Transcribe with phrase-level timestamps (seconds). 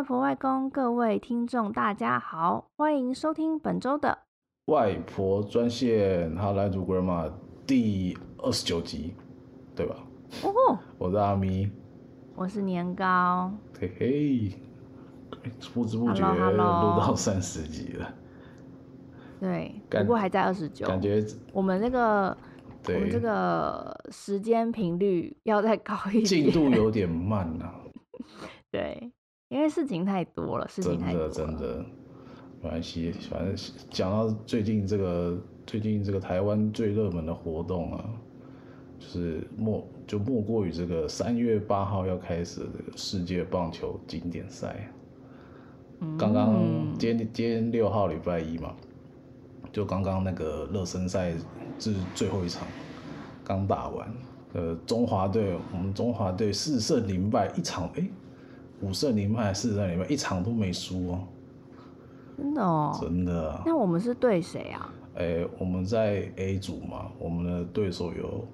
[0.00, 4.16] 外婆、外公，各位听众，大家好，欢迎收听本周的
[4.64, 6.34] 外婆专线。
[6.36, 7.30] 哈，来祖 grandma
[7.66, 9.12] 第二十九集，
[9.76, 9.96] 对吧？
[10.42, 11.70] 哦，我是阿咪，
[12.34, 14.52] 我是年糕，嘿嘿，
[15.74, 18.14] 不知不觉录到三十集了。
[19.38, 21.22] 对，不过还在二十九，感觉
[21.52, 22.34] 我们那个。
[22.86, 27.74] 我们这个时间频率要再高一点，进度有点慢啊。
[28.72, 29.12] 对，
[29.50, 31.28] 因为事情太多了，事情太多了。
[31.28, 31.84] 真的真的，
[32.62, 33.54] 没关系，反正
[33.90, 35.36] 讲到最近这个
[35.66, 38.04] 最近这个台湾最热门的活动啊，
[39.00, 44.88] 就是莫就莫过于这个三月八号要开始的这个世界棒球经典赛。
[46.16, 46.62] 刚刚
[46.96, 48.74] 今天今天六号礼拜一嘛。
[49.72, 51.32] 就刚刚那个热身赛
[51.78, 52.66] 是最后一场，
[53.44, 54.12] 刚打完。
[54.52, 58.10] 呃，中华队，我们中华队四胜零败，一场哎，
[58.80, 61.28] 五胜零败，四胜零败，一场都没输哦。
[62.36, 62.98] 真的哦。
[63.00, 63.62] 真的啊。
[63.66, 64.92] 那我们是对谁啊？
[65.16, 68.46] 哎，我们在 A 组嘛，我们的对手有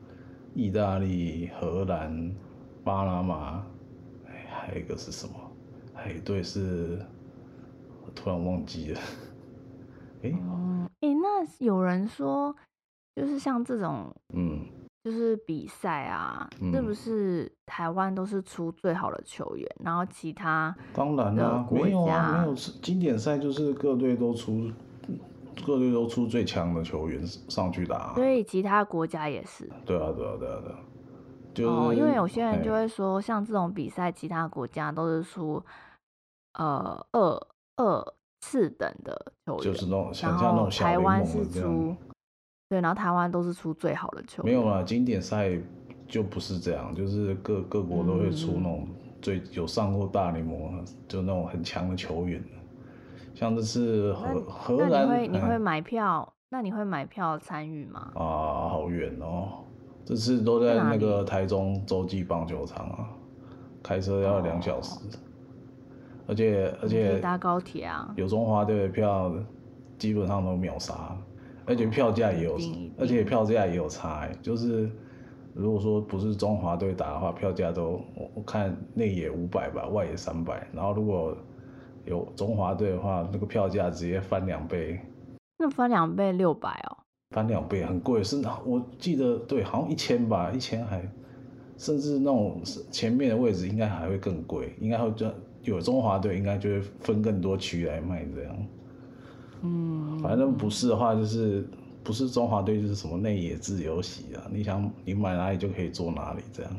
[0.55, 2.35] 意大利、荷兰、
[2.83, 3.65] 巴拿马，
[4.27, 5.35] 哎，还有一个是什么？
[5.95, 6.99] 还有一队是，
[8.05, 9.01] 我突然忘记了。
[10.25, 10.33] 哎。
[11.01, 12.57] 哎，那有人说，
[13.15, 14.65] 就是像这种，嗯，
[15.07, 24.69] 就是比赛啊，嗯、是不是台湾都是出最好的球员，然后其他当然啦，没有啊，没有经典赛就是各队都出，
[25.65, 29.71] 各队都出最强的球员上去打，所以其他国家也是。
[29.85, 30.79] 对啊，对啊，对啊，对啊。
[31.55, 35.63] 就是、哦，因为有些人就会说，像这种比赛，其他国家都是出，
[36.55, 38.15] 呃，二二。
[38.39, 41.97] 次等的球员，就是那种像像那种台湾是出，
[42.69, 44.53] 对，然后台湾都是出最好的球员。
[44.53, 45.51] 没有啦，经典赛
[46.09, 48.89] 就不是这样，就是各各国都会出那种
[49.23, 52.43] 最有上过大联盟，就那种很强的球员。
[53.35, 56.33] 像这次荷荷兰，你会你会买票？
[56.49, 58.13] 那你会买票参与吗？
[58.15, 59.65] 啊，好远哦！
[60.05, 63.11] 这次都在那个台中洲际棒球场啊，
[63.83, 64.99] 开车要两小时。
[66.29, 69.33] 而且而且搭高铁啊，有中华队的票，
[69.99, 71.17] 基本上都秒杀，
[71.67, 72.57] 而且票价也有，
[72.97, 74.39] 而且票价也有差欸。
[74.41, 74.89] 就是
[75.53, 80.67] 如果说不是中华队打的话，票价都我我看内野五百吧，外野三百。
[80.73, 81.37] 然后如果
[82.05, 85.01] 有中华队的话，那个票价直接翻两倍。
[85.59, 86.97] 那翻两倍六百哦？
[87.31, 91.03] 翻两倍很贵，是我记得对，好像一千吧，一千还
[91.77, 95.35] 甚至那种前面的位置应该还会更贵，应该会赚。
[95.63, 98.57] 有中华队应该就会分更多区来卖这样，
[99.67, 101.69] 嗯，反正不是的话就是
[102.05, 106.73] 不是中华队就是什么内野自由席啊，你想你买哪里就可以坐哪里这样，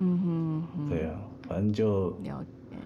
[0.00, 2.76] 嗯哼，哼，对啊，反正就了解。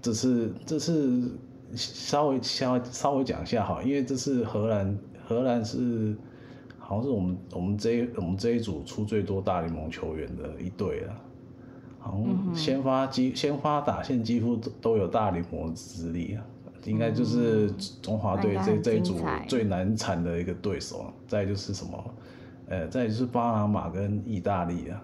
[0.00, 1.30] 这次这次
[1.74, 6.16] 稍微稍微稍微讲一下哈，因为这次荷兰荷兰是
[6.78, 11.14] 好像是我们我们这一我们这一组出最多大联盟球员的一队啊。
[12.04, 16.44] 好像，先发几先发打线几乎都都有大联盟资历啊，
[16.84, 17.70] 应该就是
[18.02, 21.12] 中华队这这一组最难缠的一个对手。
[21.26, 22.14] 再就是什么，
[22.68, 25.02] 呃，再就是巴拿马跟意大利啊，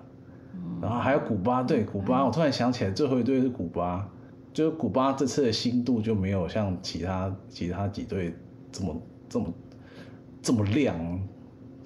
[0.80, 1.84] 然后还有古巴队。
[1.84, 4.08] 古巴，我突然想起来，最后一队是古巴，
[4.52, 8.34] 就是古巴这次的新度就没有像其他其他几队
[8.72, 9.54] 这么这么
[10.42, 10.96] 这么亮，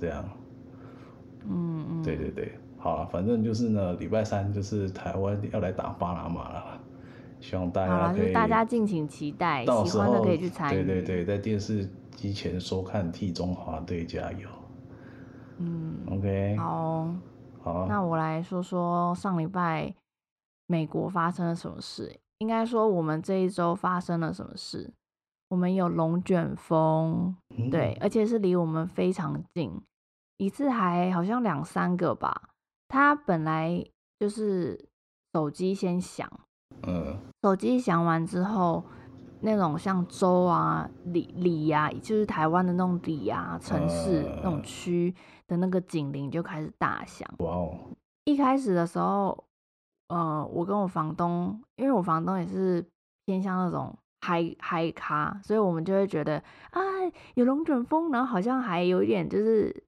[0.00, 0.24] 这样。
[1.48, 2.52] 嗯嗯，对对对。
[2.78, 6.80] 好了，反正就是呢，礼拜三就是台湾要来打巴拿马了，
[7.42, 10.84] 希望大家可以，大家敬请期待，喜欢的可以去参与。
[10.84, 14.48] 对对对，在电视机前收看，替中华队加油。
[15.58, 17.14] 嗯，OK，好，
[17.62, 19.92] 好，那我来说说上礼拜
[20.66, 22.16] 美国发生了什么事。
[22.38, 24.92] 应该说我们这一周发生了什么事？
[25.48, 29.70] 我们有龙卷风，嗯，对，而且是离我们非常近，
[30.38, 32.48] 一次还好像两三个吧。
[32.88, 33.84] 他本来
[34.18, 34.88] 就是
[35.32, 36.28] 手机先响，
[36.86, 38.84] 嗯，手机响完之后，
[39.40, 45.12] 那种像州啊、里里呀，就是台湾的那种里啊、城市那种区
[45.48, 47.28] 的那个警铃就开始大响。
[47.38, 47.76] 哇哦！
[48.24, 49.44] 一开始的时候，
[50.08, 52.86] 呃，我跟我房东，因为我房东也是
[53.26, 56.36] 偏向那种嗨嗨咖，所以我们就会觉得
[56.70, 56.80] 啊，
[57.34, 59.84] 有龙卷风，然后好像还有一点就是。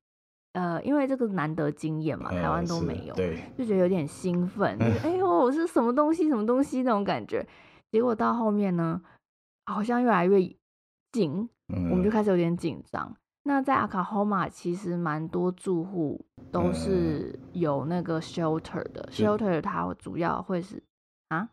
[0.55, 6.83] 呃，因为这个难得经验嘛，台湾都没有，对，就觉得有点兴奋，哎呦，是什么东西，什么东西？
[6.83, 7.47] 那种感觉。
[7.93, 9.01] 结果到后面呢，
[9.67, 10.41] 好像越来越
[11.13, 13.15] 近，嗯，我们就开始有点紧张。
[13.47, 20.83] 那在阿卡霍马，其实蛮多住户都是有那个 shelter 的，嗯，shelter 它主要会是
[21.29, 21.49] 啊，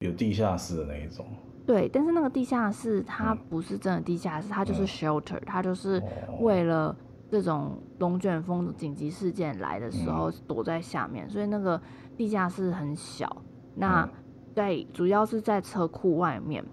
[0.00, 1.24] 有地下室的那一种。
[1.66, 6.02] 对，但是那个地下室它不是真的地下室，嗯、它就是 shelter，、嗯、它就是
[6.40, 6.96] 为了
[7.30, 11.80] 这种龙卷风紧急事件来的时候躲在下面，嗯、所以那个
[12.16, 13.36] 地下室很小。
[13.74, 14.08] 那
[14.54, 16.64] 在主要是在车库外面，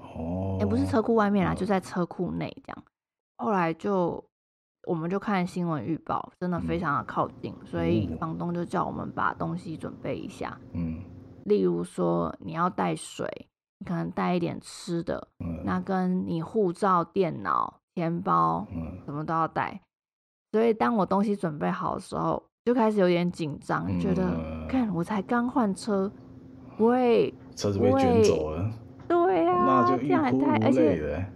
[0.00, 2.84] 哦，也不是车库外面啦，嗯、就在车库内这样。
[3.38, 4.24] 后来就
[4.86, 11.02] 我们就看新闻预报，真的非常的靠近，嗯、所以房东就叫我们把东西准备一下，嗯，
[11.44, 13.26] 例如说你要带水。
[13.78, 19.82] 你可能带一点吃的，嗯、那跟你护照、电脑、钱包，嗯、什么都要带。
[20.52, 24.22] 所以当我东西准备好的时候，就开始有点紧张，嗯、觉得
[24.68, 26.12] 看我才刚换车，
[26.76, 28.70] 不会车子被卷走了，
[29.08, 31.26] 对呀、啊，这样还太而且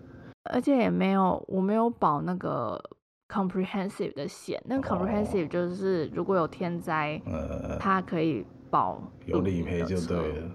[0.44, 2.80] 而且也没有，我没有保那个
[3.28, 10.50] comprehensive 的险，那个 comprehensive 就是如果有天灾，哦、它可以保有理赔就对了。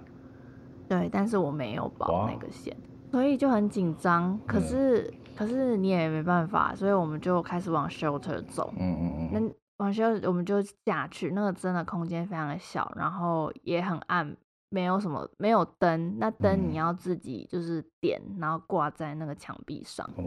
[0.87, 2.75] 对，但是我没有保那个险，
[3.11, 4.39] 所以就很紧张。
[4.45, 8.71] 可是，嗯、可是你也没办法，所以我们就开始往 shelter 走。
[8.77, 9.29] 嗯嗯嗯。
[9.33, 14.37] 那往 shelter 我们就下去，那个真的空间非常的小，然后也很暗，
[14.69, 16.19] 没有什么，没有灯。
[16.19, 20.07] 那灯你要自己就是点，嗯、然后挂在那个墙壁上。
[20.15, 20.21] 哦。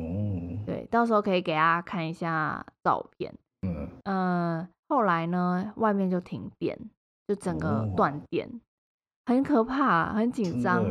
[0.66, 3.32] 对，到时候可以给大家看一下照片。
[3.62, 3.88] 嗯。
[4.02, 6.76] 呃，后来呢，外面就停电，
[7.28, 8.48] 就整个断电。
[8.48, 8.60] 哦
[9.26, 10.84] 很可怕，很紧张。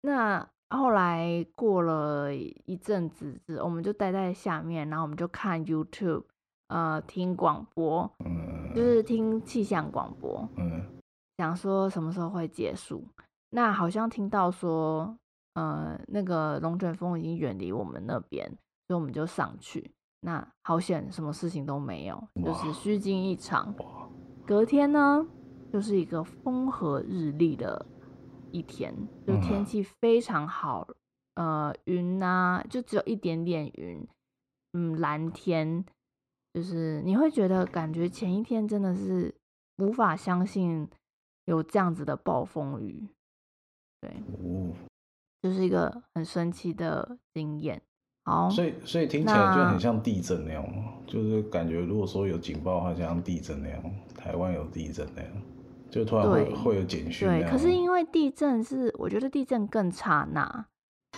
[0.00, 6.24] 那后来过了一阵子，我们就待在下面，然后我们就看 YouTube，
[6.68, 10.82] 呃，听广播，嗯、就是听气象广播，嗯、
[11.38, 13.04] 想说什么时候会结束。
[13.50, 15.16] 那好像听到说，
[15.54, 18.46] 呃，那个龙卷风已经远离我们那边，
[18.86, 19.90] 所以我们就上去。
[20.20, 23.72] 那好险，什么事情都没有，就是虚惊一场。
[24.44, 25.26] 隔天呢？
[25.72, 27.84] 就是一个风和日丽的
[28.52, 28.94] 一天，
[29.26, 30.86] 就天气非常好，
[31.34, 34.06] 嗯、呃，云啊，就只有一点点云，
[34.72, 35.84] 嗯，蓝天，
[36.52, 39.34] 就是你会觉得感觉前一天真的是
[39.78, 40.88] 无法相信
[41.44, 43.08] 有这样子的暴风雨，
[44.00, 44.10] 对，
[44.42, 44.72] 哦、
[45.42, 47.80] 就是一个很神奇的经验。
[48.24, 53.80] 好，所以所以听起来就很像地震那样，那就是感觉如果说有警报的话，就像地震那样，
[54.16, 55.30] 台湾有地震那样。
[55.88, 60.66] 就突然会会有警讯，对，可是因为地震是，我觉得地震更差那，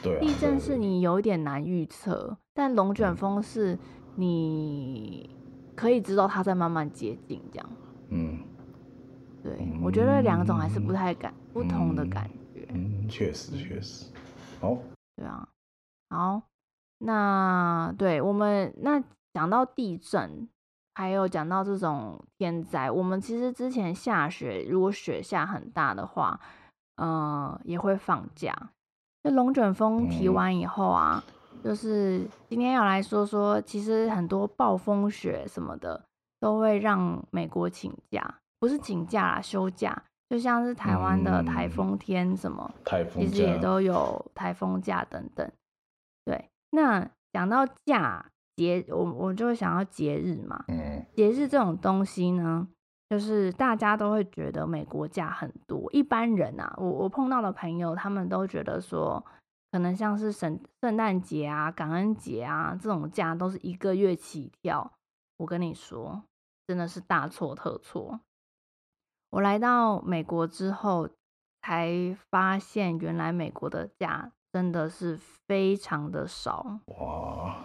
[0.03, 3.79] 对、啊，地震是你有一点难预测，但龙卷风是
[4.17, 5.29] 你
[5.75, 7.71] 可以知道它在慢慢接近这样，
[8.11, 8.39] 嗯，
[9.43, 13.81] 对，嗯、我觉得两种还是不太感、嗯、不同的感觉，嗯，确实确。
[13.81, 14.07] 实，
[14.61, 14.77] 好，
[15.17, 15.49] 对啊，
[16.11, 16.43] 好，
[16.99, 20.49] 那对我们那讲到地震。
[20.99, 26.41] 还有讲到这种天灾，我们其实之前下雪，如果雪下很大的话，
[26.97, 28.53] 呃，也会放假。
[29.23, 31.23] 那龙卷风提完以后啊，
[31.53, 36.05] 嗯、就是今天要来说说，其实很多暴风雪什么的
[36.41, 40.03] 都会让美国请假，不是请假啦，休假。
[40.29, 45.49] 就像是台湾的台风天什么，台风其实也都有台风假等等。
[46.25, 48.27] 对，那讲到假。
[48.59, 50.65] 节我我就会想要节日嘛，
[51.15, 52.67] 节日这种东西呢，
[53.09, 55.89] 就是大家都会觉得美国假很多。
[55.93, 59.25] 一般人啊，我我碰到的朋友，他们都觉得说，
[59.71, 64.93] 可能像是圣圣诞节啊、感恩节啊这种假都是一个月起跳。
[65.37, 66.25] 我跟你说，
[66.67, 68.19] 真的是大错特错。
[69.31, 71.09] 我来到美国之后，
[71.63, 76.81] 才发现原来美国的假真的是非常的少。
[76.87, 77.57] 哇！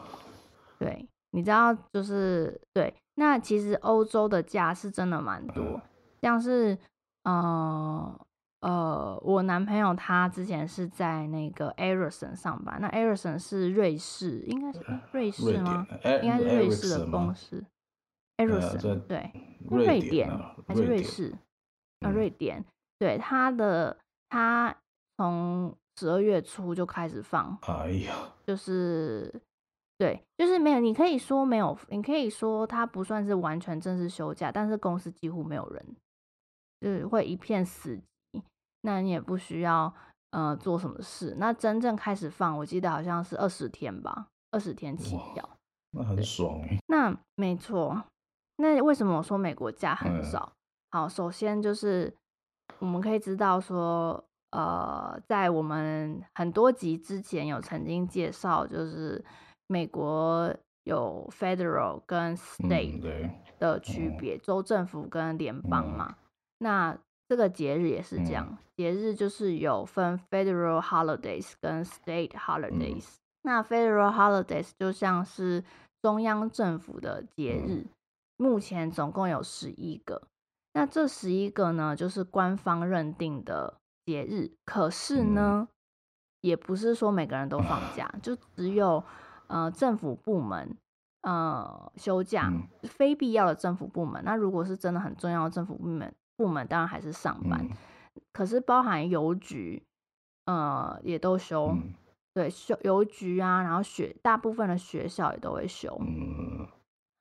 [0.83, 2.93] 对，你知道，就是对。
[3.15, 5.79] 那其实欧洲的假是真的蛮多，
[6.23, 6.75] 像是，
[7.23, 8.19] 呃
[8.61, 14.79] 呃，我男朋友他之前是在那个 Ericsson 上班，那 Ericsson 是瑞士，应该是
[15.11, 15.85] 瑞士吗？
[16.23, 17.63] 应该是瑞士的公司。
[18.37, 19.31] Ericsson 对，
[19.69, 20.27] 瑞典
[20.67, 21.37] 还是瑞士？
[21.99, 22.65] 啊，瑞典。
[22.97, 23.95] 对，他的
[24.27, 24.75] 他
[25.17, 29.31] 从十二月初就开始放，哎呀，就是。
[30.03, 30.81] 对，就是没有。
[30.81, 35.95] 你可以说没有，你可以说它不算是完全正式休假，但是公司几乎没有人，
[36.81, 38.41] 就是会一片死寂。
[38.81, 39.93] 那你也不需要
[40.31, 41.35] 呃做什么事。
[41.37, 45.49] 那真正开始放，我记得好像是二十天吧，二十天起跳，
[45.91, 46.59] 那很爽。
[46.87, 48.03] 那没错。
[48.57, 50.51] 那为什么我说美国假很少？
[50.91, 52.13] 嗯、好，首先就是
[52.79, 59.23] 我们可以知道说，呃，在我们很多集之前有曾经介绍，就是。
[59.73, 66.09] 美国有 federal 跟 state 的区别，嗯、州政府跟联邦嘛。
[66.09, 66.15] 嗯、
[66.59, 73.19] 那这个节日也是这样，节、嗯、日就是有分 federal holidays 跟 state holidays、嗯。
[73.41, 75.63] 那 federal holidays 就像是
[76.03, 77.89] 中央政府的节日，嗯、
[78.37, 80.21] 目前总共有十一个。
[80.73, 84.51] 那这十一个呢，就是官方认定的节日。
[84.65, 85.73] 可是呢，嗯、
[86.41, 89.03] 也不是说每个人都放假，嗯、就只有
[89.47, 90.77] 呃政府部门
[91.21, 94.21] 呃休假，嗯、非必要的政府部门。
[94.23, 97.59] 那如果是真的很重要的政府部门，部门当然还是上班。
[97.63, 97.69] 嗯、
[98.31, 99.83] 可是包含邮局，
[100.45, 101.67] 呃也都休。
[101.67, 101.93] 嗯、
[102.33, 105.97] 对，休邮局啊，然后学大部分的学校也都会休。
[106.01, 106.67] 嗯、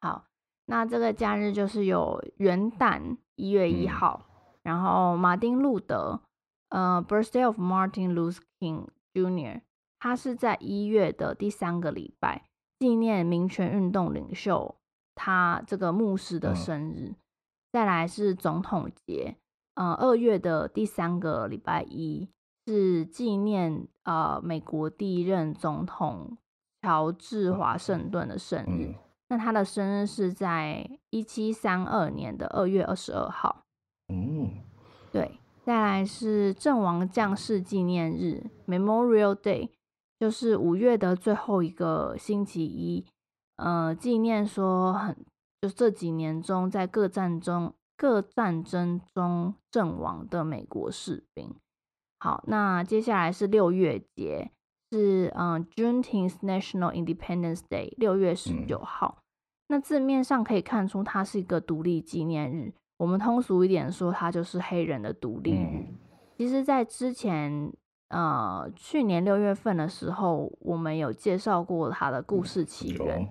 [0.01, 0.25] 好。
[0.67, 6.21] 那这个假日就是有元旦一月一号，嗯、然后马丁路德，
[6.69, 9.61] 呃，Birthday of Martin Luther King Jr.，
[10.03, 12.49] 他是在一月的第三个礼拜，
[12.81, 14.75] 纪念民权运动领袖
[15.15, 17.11] 他这个牧师的生日。
[17.11, 17.17] 嗯、
[17.73, 19.37] 再来是总统节，
[19.77, 22.29] 呃，二月的第三个礼拜一
[22.67, 26.37] 是纪念呃美国第一任总统
[26.81, 28.87] 乔治华盛顿的生日。
[28.89, 28.95] 嗯
[29.29, 33.65] 那他的生日是在一七三二年的二月二十二号。
[34.09, 34.51] 嗯，
[35.13, 35.39] 对。
[35.63, 39.71] 再来是阵亡将士纪念日 （Memorial Day），
[40.23, 43.05] 就是五月的最后一个星期一。
[43.57, 45.17] 呃，纪念说很，
[45.61, 51.53] 就这几年中在各战中各战争中阵亡的美国士兵。
[52.21, 54.53] 好，那接下来是六月节，
[54.93, 59.17] 是嗯 Juneteenth National Independence Day，六月十九号。
[59.19, 59.23] 嗯
[59.71, 62.73] 那字面上可以看出，它是一个独立纪念日。
[62.99, 65.87] 我们通俗一点说，它就是黑人的独立日。
[66.37, 67.73] 其实，在之前，
[68.13, 73.27] 呃，去年六月份的时候，我们有介绍过他的故事起源。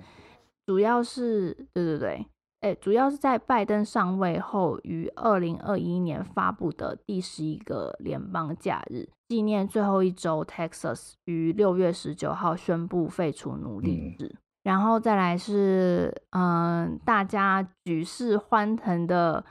[0.65, 2.25] 主要是，对对对，
[2.61, 14.35] 哎，主要是在拜登上位后，于二零二一年发布的第十一个联邦假日，纪念最后一周，Texas 于六月十九号宣布废除奴隶制。
[14.63, 19.43] 然后再来是，嗯，大家举世欢腾的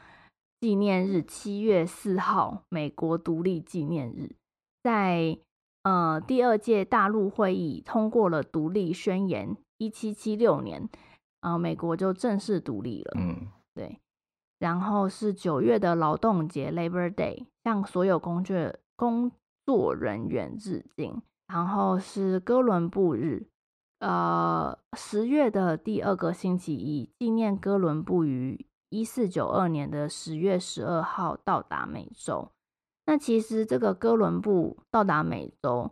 [0.60, 4.30] 纪念日，七月四号，美国独立纪念日，
[4.82, 5.38] 在
[5.82, 10.88] 呃第二届大陆会议通过了独立宣言，一七七六年，
[11.40, 13.12] 啊、呃，美国就正式独立了。
[13.16, 14.00] 嗯，对。
[14.58, 19.32] 然后是九月的劳动节 （Labor Day），向所有工作工
[19.64, 21.22] 作人员致敬。
[21.48, 23.48] 然后是哥伦布日。
[24.00, 32.50] 呃，十月的第二个星期一，纪念哥伦布于一四九二年的十月十二号到达美洲。
[33.10, 35.90] 那其实这个哥伦布到达美洲，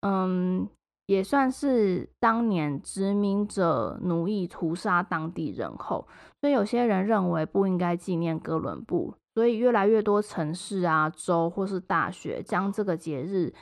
[0.00, 0.66] 嗯，
[1.04, 6.08] 也算是当年殖民者奴役屠杀当地人口，
[6.40, 13.52] 所以有些人认为不应该纪念哥伦布，所以越来越多城市啊、州或是大学将这个节日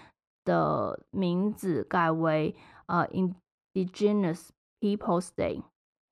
[0.45, 2.55] 的名字改为
[2.87, 3.35] 呃，in。
[3.73, 4.49] Indigenous
[4.81, 5.63] Peoples Day，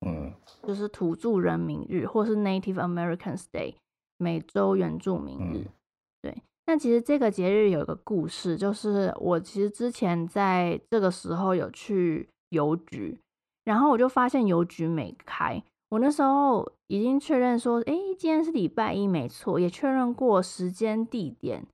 [0.07, 3.75] 嗯，就是土著人民日，或是 Native Americans Day，
[4.17, 5.65] 美洲原住民日。
[5.67, 5.73] 嗯、
[6.23, 13.19] 对，那其实这个节日有一个故事，就是我其实之前在这个时候有去邮局，
[13.65, 15.65] 然后我就发现邮局没开。
[15.89, 21.67] 我那时候已经确认说，哎，今天是礼拜一，没错，也确认过时间地点，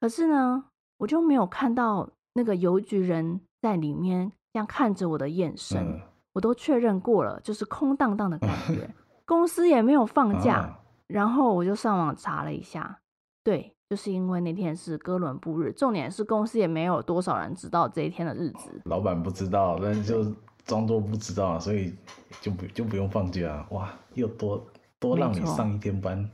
[0.00, 0.64] 可是呢，
[0.98, 4.32] 我就没有看到那个邮局人在里面。
[4.52, 6.00] 这样看着我的眼神，嗯、
[6.34, 8.94] 我都确认过了，就是空荡荡的感觉。
[9.24, 12.98] 公司也没有放假，啊、然后我就上网查了一下，
[13.42, 15.70] 对，就是因为那天是哥伦布日。
[15.70, 18.80] 重点是公司也没有多少人知道这一天的日子。
[18.86, 20.24] 老板不知道，但就
[20.64, 21.94] 装作不知道，所以
[22.40, 23.66] 就不就不用放假。
[23.68, 24.66] 哇，又多
[24.98, 26.26] 多让你上一天班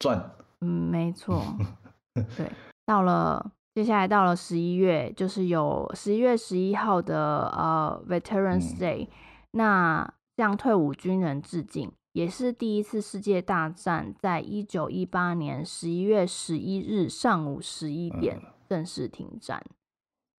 [0.00, 0.22] 赚。
[0.60, 1.42] 嗯，没错。
[2.36, 2.52] 对，
[2.84, 3.52] 到了。
[3.74, 9.08] 接下来到了十一月，就是有十一月十一号的呃 Veterans Day，、嗯、
[9.52, 19.62] 那向退伍军人致敬，也是第一次世界大战在一九一八年十一月十一日上午十一点正式停战。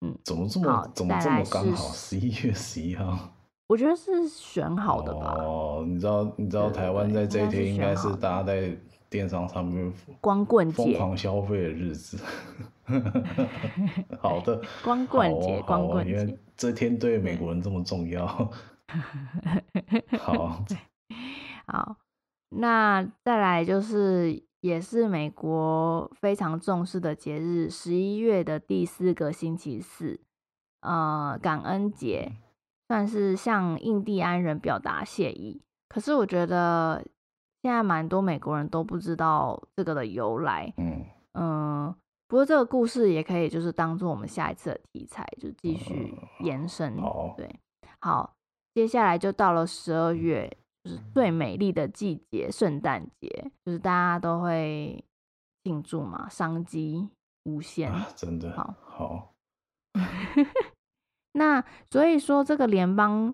[0.02, 1.92] 嗯，怎么这么好怎么这么刚好？
[1.94, 3.34] 十一月十一号，
[3.68, 5.36] 我觉得是选好的吧。
[5.40, 8.78] 哦，你知道你知道台湾在这一天应该是大家在。
[9.10, 12.18] 电商上面光棍节疯狂消费的日子，
[14.20, 18.26] 好的， 光棍节，哦、光棍节，因为这天对美国人这么重要。
[20.18, 20.66] 好，
[21.66, 21.98] 好，
[22.50, 30.20] 那再来就是也是美国非常重视的节日，十一月的第四个星期四，
[30.82, 32.34] 呃，感恩节，
[32.88, 35.62] 算是向印第安人表达谢意。
[35.90, 37.06] 可是我觉得。
[37.66, 40.74] 现在蛮多美国人都不知道这个的由来。
[40.76, 41.96] 嗯嗯，
[42.28, 46.98] 不过这个故事也可以就是当做我们下一次的题材，就继续延伸。
[46.98, 47.50] 好，对，
[48.02, 48.36] 好，
[48.74, 55.04] 接下来就到了十二月，就是最美丽的季节——圣诞节，就是大家都会
[55.64, 57.08] 庆祝嘛，商机
[57.44, 57.92] 无限。
[57.92, 59.34] 啊，真的好，好。
[61.34, 63.34] 那所以说，这个联邦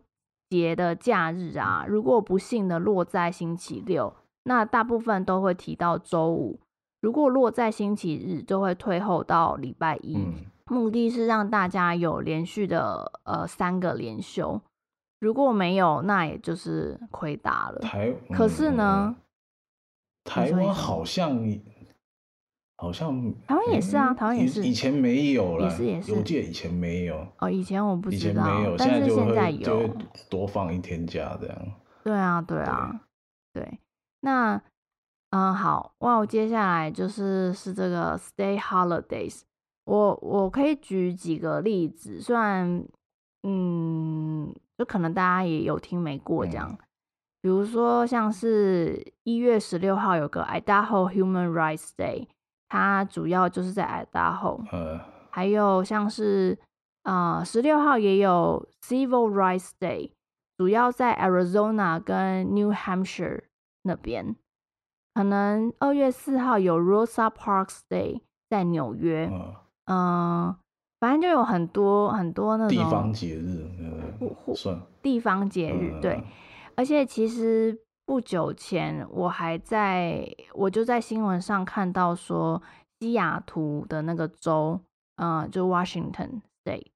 [0.49, 6.59] 节的假日啊，如果不幸的落在星期六，那大部分都会提到周五；
[7.01, 10.15] 如果落在星期日，就会退后到礼拜一。
[10.15, 14.61] 嗯、目的是让大家有连续的呃三个连休。
[15.19, 17.79] 如果没有，那也就是亏大了。
[17.79, 19.15] 台，可是呢，
[20.23, 21.39] 台湾好像。
[22.81, 23.13] 好像
[23.45, 24.63] 台湾也是啊，台湾也是。
[24.63, 26.13] 以前没有了，也是也是。
[26.13, 27.27] 我记得以前没有。
[27.39, 28.41] 哦，以前我不知道。
[28.41, 29.93] 以前没有，但是现在有，就会
[30.29, 31.57] 多放一天假这样。
[32.05, 33.01] 对啊，对啊，
[33.51, 33.63] 对。
[33.65, 33.79] 对
[34.21, 34.61] 那，
[35.31, 39.41] 嗯，好，哇，接下来就是是这个 State Holidays。
[39.83, 42.85] 我我可以举几个例子，虽然，
[43.43, 46.67] 嗯，就可能大家也有听没过这样。
[46.71, 46.77] 嗯、
[47.41, 52.29] 比如说，像是一月十六号有个 Idaho Human Rights Day。
[52.71, 56.55] 它主要就是在爱达荷，呃，还有像是
[57.01, 60.11] 啊，十六号也有 Civil Rights Day，
[60.55, 63.45] 主要在 Arizona 跟 New Hampshire
[63.81, 64.35] 那边。
[65.15, 68.21] 可能二月四号有 Rosa Parks Day
[68.51, 69.27] 在纽约，
[69.87, 70.55] 嗯，
[70.99, 76.23] 反正就有很多很多那种地方节日，呃，算地方节日，对，
[76.75, 77.79] 而且其实。
[78.09, 82.59] 不久前，我还在，我就在新闻上看到说，
[82.99, 84.79] 西雅图的那个州，
[85.17, 86.87] 嗯、呃，就 Washington State，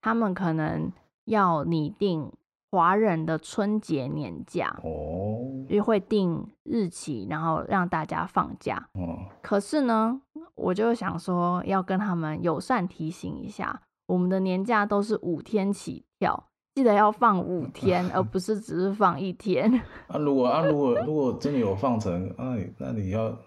[0.00, 0.90] 他们可能
[1.26, 2.32] 要拟定
[2.70, 8.88] 华人的春节年假，哦，就会定日期，然后让大家放假。
[8.92, 10.20] 哦，可是呢，
[10.54, 16.48] 我就想说，要跟他们友善提醒一下，我们的年假都是五天起跳。
[16.74, 19.72] 记得要放五 天，而不是只是放一天。
[20.08, 23.38] 啊，如果啊，如果如果真的有放成，那、啊、你那你要你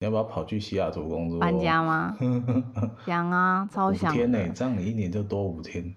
[0.00, 1.38] 要不要跑去西雅图工作？
[1.38, 2.14] 搬家吗？
[3.06, 4.12] 想啊，超想。
[4.12, 4.48] 五天呢？
[4.54, 5.94] 这样你一年就多五天。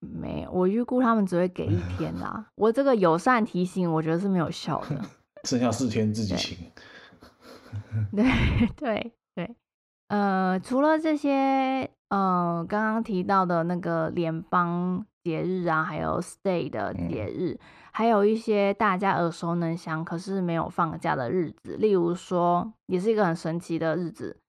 [0.00, 2.46] 没有，我预估他们只会给一 天啦。
[2.54, 5.00] 我这个友善提醒，我觉得是没有效的。
[5.44, 6.56] 剩下四天自己请。
[8.14, 8.24] 对
[8.76, 9.56] 对对，
[10.08, 11.90] 呃，除了这些。
[12.10, 17.58] 嗯，刚刚提到的那个联邦节日啊，还有 state 的节日，嗯、
[17.92, 24.40] 还有一些大家耳熟能详可是没有放假的日子，例如说，也是一个很神奇的日子，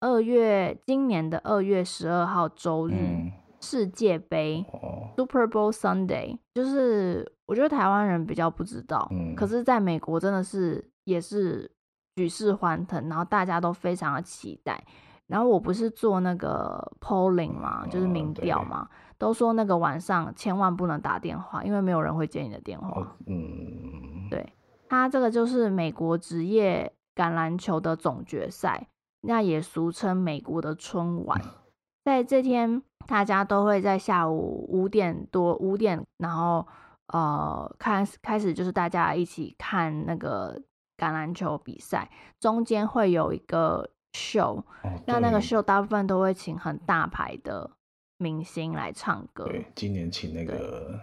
[0.00, 3.32] 二月今年的二月十二号周日，嗯、
[3.66, 11.68] 世界杯、哦、Super Bowl Sunday，就是我觉得台湾人比较不知道，嗯、可是在美国真的是也是
[12.14, 14.84] 举世欢腾，然后大家都非常的期待。
[15.26, 23.16] 然后我不是做那个 polling 嘛，就是民调嘛，都说那个晚上千万不能打电话，因为没有人会接你的电话。
[23.26, 24.52] 嗯，对，
[24.88, 28.86] 他这个就是美国职业橄榄球的总决赛，
[29.22, 31.40] 那也俗称美国的春晚。
[32.06, 36.66] 在这天，大家都会在下午五点多五点，然后
[37.08, 40.60] 呃开开始就是大家一起看那个
[40.96, 43.88] 橄榄球比赛，中间会有一个。
[44.12, 47.70] 秀，哦、那那个秀大部分都会请很大牌的
[48.16, 49.44] 明星来唱歌。
[49.44, 50.98] 对，今年请那个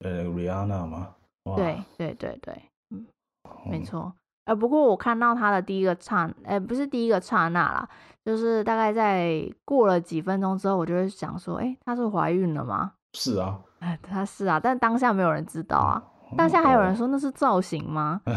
[0.00, 1.14] 呃 Rihanna 吗？
[1.54, 3.06] 对对对对，嗯，
[3.66, 4.12] 没错。
[4.44, 7.88] 呃，不过我看到他的第一个刹，呃，不是第一个刹那啦，
[8.24, 12.92] 就是大概在过了几分钟之后，我就会想说，哎、欸，她是怀孕了吗？
[13.14, 16.02] 是啊，哎，她是啊，但当下没有人知道啊。
[16.30, 18.22] 嗯、当下还有人说那是造型吗？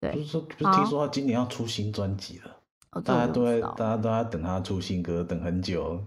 [0.00, 2.50] 对不是说，不是听说他今年要出新专辑了，
[2.92, 6.02] 哦、大家都在，大家都在等他出新歌，等很久。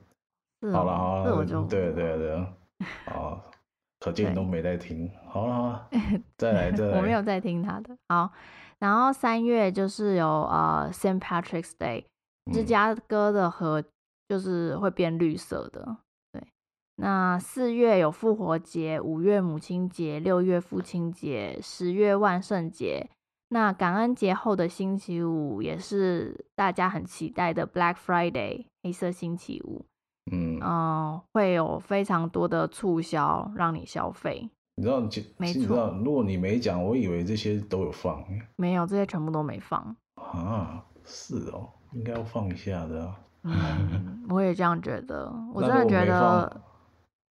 [0.61, 2.35] 哦、好了好了，对对对，
[3.05, 3.39] 啊，
[3.99, 5.09] 可见你都没在听。
[5.27, 5.89] 好了好了，
[6.37, 7.95] 再来再来，我没有在听他的。
[8.07, 8.31] 好，
[8.79, 12.05] 然后三月就是有呃 Saint Patrick's Day，
[12.53, 13.83] 芝加哥的河
[14.27, 15.83] 就是会变绿色的。
[15.85, 15.97] 嗯、
[16.33, 16.47] 对，
[16.95, 23.09] 那四月有复活节，五月母亲节，六月父亲节，十月万圣节。
[23.51, 29.83] 那感恩节后的星期五也是大家很期待的 Black Friday 黑色星期五，
[30.31, 34.49] 嗯，呃，会有非常多的促销让你消费。
[34.75, 38.23] 你知道，其实你知道，如果你没讲，我以为这些都有放。
[38.55, 39.95] 没有，这些全部都没放。
[40.15, 43.19] 啊，是哦，应该要放一下的啊。
[43.43, 46.61] 嗯，我也这样觉得，我真的觉得。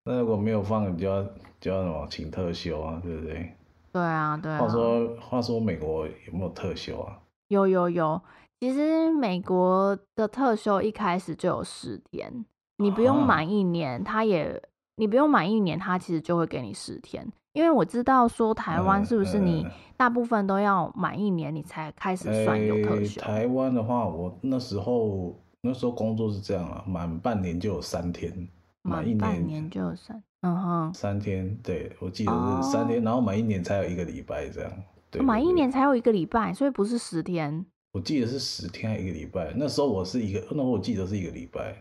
[0.04, 1.22] 那如果没有放，你就要
[1.60, 3.54] 就要什么请特休啊，对不对？
[3.92, 4.58] 对啊，对啊。
[4.58, 7.18] 话说，话说美国有没有特休啊？
[7.48, 8.20] 有有有，
[8.60, 12.44] 其实美国的特休一开始就有十天，
[12.78, 14.62] 你不用满一年，他也
[14.96, 17.30] 你不用满一年，他其实就会给你十天。
[17.52, 23.20] 因为我知道说台湾是不是你大部分都要满一年，你才开始算有特休？
[23.20, 28.48] 台湾的话，我那时候那时候工作是这样啊，满半年就有三天，
[28.82, 34.70] 满一年年就有三，嗯哼，三天，对，我记得是三天，然后满一年才有一个礼拜这样。
[35.10, 37.66] 对，满一年才有一个礼拜，所以不是十天。
[37.92, 41.74] 我记得是十天一个礼拜，那时候我是一个，那我记得是一个礼拜。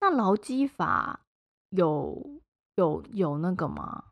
[0.00, 1.20] 那劳基法
[1.70, 2.40] 有
[2.76, 4.04] 有有那个吗？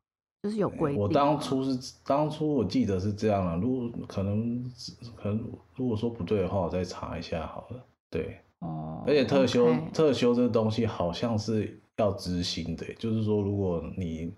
[0.42, 1.00] 就是有规定。
[1.00, 4.64] 我当初是当初我记得是这样了，如果可能
[5.16, 5.40] 可能
[5.76, 7.84] 如果说不对的话，我再查一下好了。
[8.10, 14.34] 对，哦，而且特休特休这个东西好像是要执行的，就是说如果你。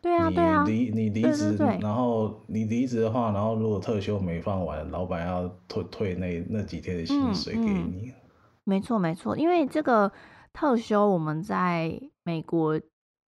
[0.00, 7.72] 对啊，对啊，你离你离职，然后你离职的话，然后如果特休没放完，老板要退退那那几天的薪水给你。
[7.72, 8.14] 嗯嗯、
[8.62, 10.10] 没错没错，因为这个
[10.52, 12.80] 特休我们在美国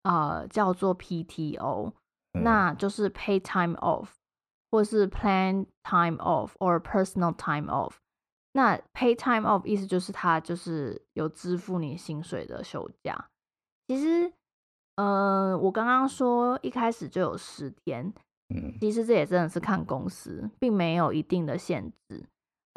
[0.03, 1.93] 呃叫做 PTO，、
[2.33, 4.07] 嗯、那就是 Pay Time Off，
[4.71, 7.93] 或是 Plan Time Off or Personal Time Off。
[8.53, 13.29] 那 Pay Time Off 意思就是他就是有支付你薪水的休假，
[13.87, 14.33] 其实。
[14.95, 18.13] 呃，我刚刚说一开始就有十天，
[18.53, 22.21] 嗯，其实这也真的是看公司，并没有一定的限制。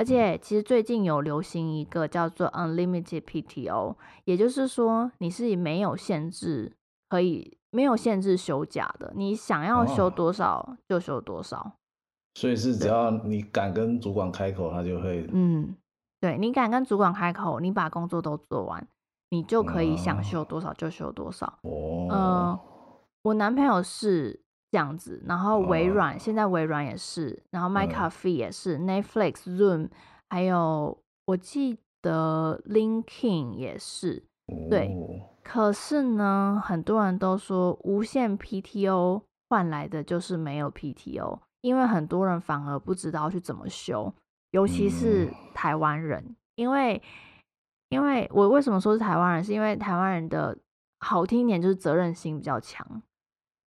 [0.02, 6.72] 而且，其实最近有流行一个叫做 Unlimited PTO，也就是说你是以没有限制，
[7.08, 11.56] 可以没有限制休假的，你想要休多少就休多少。
[11.56, 11.72] 哦，
[12.34, 15.76] 所以是只要你敢跟主管开口，他就会，嗯，
[16.20, 18.84] 对，你敢跟主管开口，你把工作都做完。
[19.30, 21.46] 你就可以想休多少就休多少。
[21.62, 22.60] 哦、嗯呃，
[23.22, 24.40] 我男朋友是
[24.72, 29.88] 这样子，然后微软、哦、现在微软也是，然后 McAfee 也是、嗯、Netflix、Zoom，
[30.30, 34.24] 还有我记得 LinkedIn 也是。
[34.68, 44.12] 对，哦、可是呢，很多人都说无限 PTO 换来的就是没有 PTO，因为很多人反而不知道去怎么修，
[44.50, 47.00] 尤其是台湾人，嗯、因为。
[47.88, 50.56] 因为我为什么说是台湾人，是因为台湾人的
[51.00, 53.02] 好听一点就是责任心比较强，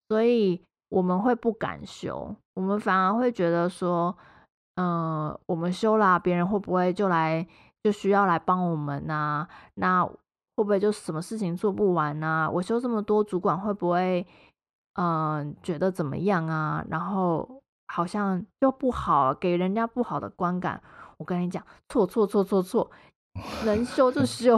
[0.08, 4.16] 所以我们会不敢修，我们反而会觉得说，
[4.76, 7.46] 嗯、呃，我们修啦，别人会不会就来
[7.84, 9.48] 就需要来帮我们呐？
[9.76, 12.50] 那会不会就什么事情做不完呐？
[12.52, 14.26] 我修这么多，主管会不会
[14.94, 16.86] 嗯、呃、觉得怎么样啊？
[16.90, 20.82] 然后好像就不好，给人家不好的观感。
[21.18, 22.92] 我跟你讲，错错错错错。
[23.66, 24.58] 能修就修，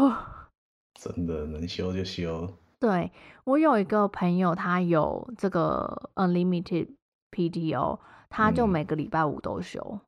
[0.99, 2.47] 真的能修就休。
[2.79, 3.11] 对，
[3.43, 6.89] 我有一个朋友，他有这个 unlimited
[7.31, 9.79] PTO，他就每个礼拜五都休。
[9.81, 10.01] 哦、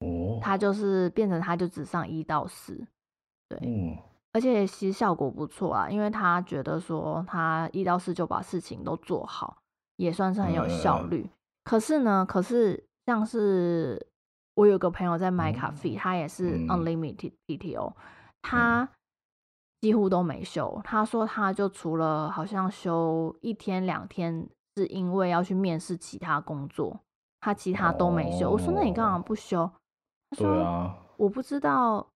[0.00, 2.86] 嗯，他就是变成他就只上一到四。
[3.48, 3.96] 对，嗯，
[4.32, 9.58] 而且其实效果不错啊，因为他觉得说他一到四就把事情都做好，
[9.96, 11.22] 也算是很有效率。
[11.22, 11.30] 嗯、
[11.64, 14.06] 可是呢，可是像是。
[14.56, 17.94] 我有个朋友在买咖啡，嗯、他也是 unlimited PTO，、嗯、
[18.40, 18.88] 他
[19.80, 20.80] 几乎都没休。
[20.84, 27.00] 他说他就除了好像休一天两天，是因为要去面试其他工作，
[27.40, 28.48] 他其他都没休。
[28.48, 29.70] 哦、我说那你干嘛不休？
[30.30, 32.06] 他说、啊、我不知道，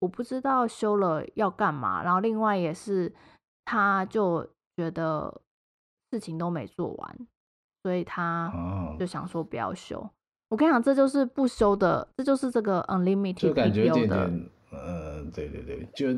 [0.00, 2.02] 我不知道休了要干嘛。
[2.02, 3.12] 然后另外也是，
[3.64, 5.40] 他就觉得
[6.10, 7.18] 事情都没做完，
[7.82, 8.52] 所以他
[8.98, 10.08] 就想说不要休。
[10.48, 16.08] 我跟你讲，这就是不休的，这就是这个 unlimited 就感觉有点点，呃，对对对，就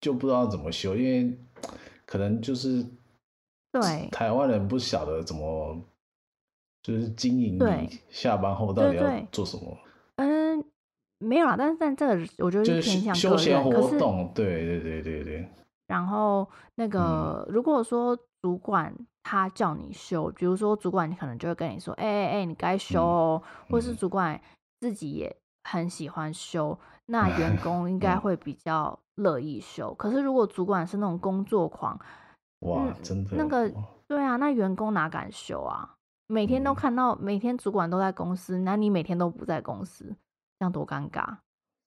[0.00, 1.38] 就不知道怎么修，因为
[2.04, 2.84] 可能就是
[3.72, 5.76] 对台湾人不晓得怎么
[6.82, 9.76] 就是经营，你下班后到底要做什么。
[10.16, 10.64] 嗯，
[11.18, 15.48] 没有啦，但是但这个我觉得是偏向休闲活动，是对对对对对。
[15.86, 18.94] 然后那个、嗯、如果说主管。
[19.28, 23.42] 他叫你休，比如说主管可能就会跟你说：“哎哎哎，你该休哦。
[23.44, 24.40] 嗯”或是主管
[24.78, 29.90] 自己也很喜欢休，嗯、那员 工应该会比较乐意休。
[29.90, 31.98] 嗯、可是如果主管是那种工作狂，
[32.60, 33.72] 哇，嗯、真的那个
[34.06, 35.94] 对啊，那员工哪敢休啊？
[36.28, 40.04] 每天都看到，嗯、每天主管都在公司，那你每天都不在公司，
[40.58, 41.36] 这样多尴尬。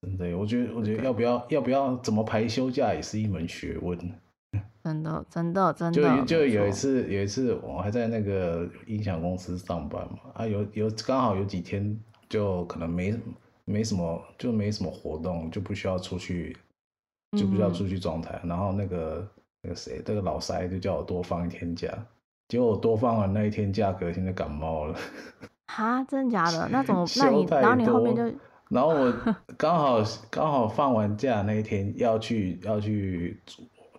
[0.01, 3.97] 真的，我觉得，我觉得要不要要不要怎么排休假也是一门学问。
[4.82, 5.91] 真的，真的，真的。
[5.91, 13.13] 就就有一次，有一次我还在那个音响公司上班嘛，啊，有有刚好有几天就可能没
[13.69, 16.58] 没什么，就没什么活动，就不需要出去，
[17.38, 18.39] 就不需要出去装台。
[18.43, 19.27] 嗯、然后那个
[19.62, 21.88] 那个谁，那个老塞就叫我多放一天假。
[22.47, 24.97] 结果我多放了那一天假，隔天就感冒了。
[25.71, 26.67] 哈，真的假的？
[26.69, 27.05] 那怎么？
[27.17, 28.23] 那你然后你后面就，
[28.69, 29.13] 然后我
[29.55, 33.39] 刚好刚好放完假那一天要去要去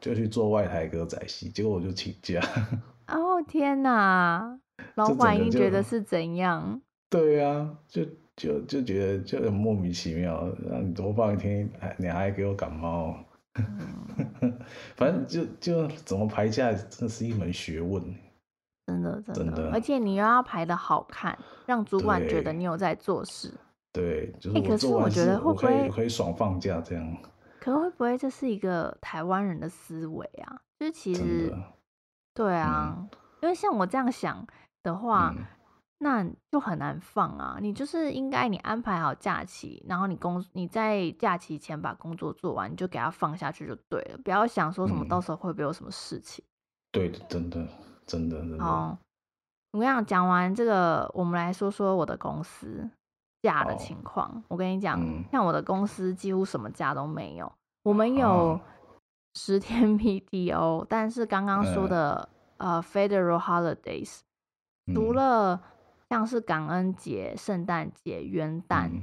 [0.00, 2.40] 就去做外台歌仔戏，结果我就请假。
[3.06, 4.58] 哦天哪！
[4.96, 6.80] 老板一定觉得是怎样？
[7.08, 8.02] 对啊，就
[8.40, 13.14] 就就觉得就很莫名其妙，让你多放一天，还你还给我感冒。
[13.54, 14.56] 嗯、
[14.96, 18.02] 反正就就怎么排假，这是一门学问。
[18.86, 23.52] 真的，真的，而且你又要排的好看，让主管觉得你有在做事。
[23.92, 27.16] 对，就是我做完事，我可以可以爽放假这样。
[27.60, 30.62] 可会不会这是一个台湾人的思维啊？
[30.78, 31.52] 就是其实，
[32.32, 33.08] 对啊、嗯，
[33.42, 34.46] 因为像我这样想
[34.82, 35.44] 的话、嗯，
[36.00, 37.58] 那就很难放啊。
[37.60, 46.44] 你就是应该你安排好假期，然后你工你在假期前把工作做完，你就给他放下去就对了，不要想说什么到时候会不会有什么事情。
[46.44, 46.50] 嗯、
[46.92, 47.66] 对的，真的。
[48.06, 48.64] 真的，真的。
[48.64, 48.98] 好，
[49.70, 52.90] 我跟你讲，讲完这个，我们来说说我的公司
[53.40, 54.42] 假的情况。
[54.48, 57.52] 我跟你讲、嗯，像我的公司几乎什么假都没有。
[57.84, 58.58] 我们有
[59.38, 64.18] 十天 PTO，但是刚刚说的、嗯、呃 Federal Holidays，
[64.92, 65.62] 除了
[66.10, 69.02] 像是感恩节、圣诞节、元旦、嗯、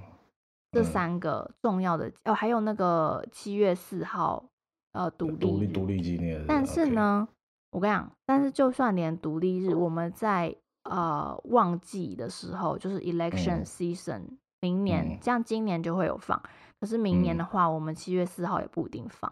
[0.72, 4.46] 这三个重要的，哦，还有那个七月四号
[4.92, 6.46] 呃独立独立独立纪念日。
[6.48, 7.28] 但是呢。
[7.72, 16.42] 我跟你讲，但是就算连独立日，我们在呃旺季的时候，就是 election season，、嗯、明年这样，今年就会有放。
[16.80, 19.32] 可是明年的话，嗯、我们七月四号也不一定放。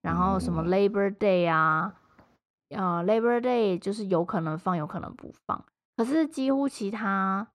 [0.00, 1.92] 然后什么 Labor Day 啊，
[2.68, 5.62] 呃 Labor Day 就是有可能放，有可能不放。
[6.02, 7.46] 可是几乎其他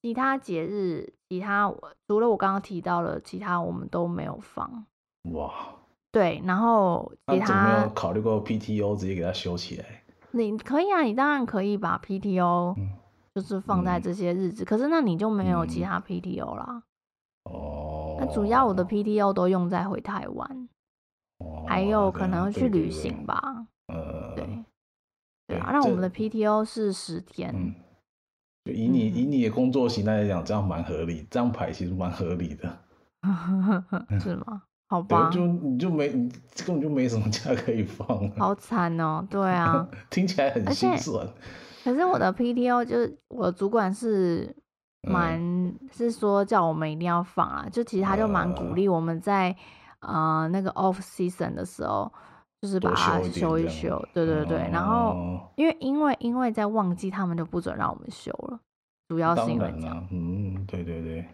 [0.00, 1.70] 其他节日，其他
[2.08, 4.86] 除了我刚刚提到的，其他我们都没有放。
[5.34, 5.52] 哇。
[6.10, 7.54] 对，然后其他。
[7.54, 10.02] 那没有考虑过 PTO 直接给他修起来？
[10.30, 12.74] 你可以啊，你当然可以把 PTO
[13.34, 16.82] 就是放在这些日子，嗯、可是那你就没有其他 PTO 啦。
[17.44, 18.24] 哦、嗯。
[18.26, 20.68] 那主要我的 PTO 都用在回台湾，
[21.40, 23.66] 哦、还有可能去旅行吧。
[25.62, 27.52] 啊，那我们的 PTO 是十天。
[27.54, 27.74] 嗯。
[28.64, 32.78] 就以你、嗯、以你的工作形态来讲，这样蛮合理，这样排其实蛮合理的。
[34.20, 34.62] 是吗？
[34.88, 36.28] 好 吧，就你就没，你
[36.64, 38.30] 根本就没什么假可以放。
[38.32, 41.26] 好惨哦，对啊， 听起来很心酸。
[41.82, 44.54] 可是我的 PTO 就是我的主管是
[45.08, 49.56] 蛮、嗯、是说叫我们一定要放啊，就其实他就蛮鼓励我们在
[50.00, 52.12] 呃，呃那个 off season 的时候，
[52.62, 54.02] 就是把它修一修。
[54.14, 58.58] 对对对，然后因为因为因为在旺季，他们就不准让我们修了，
[59.08, 60.08] 主要是因为这样。
[60.10, 61.26] 嗯，对对对，